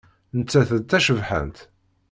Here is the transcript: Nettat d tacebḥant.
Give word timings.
Nettat 0.37 0.69
d 0.81 0.83
tacebḥant. 0.89 1.57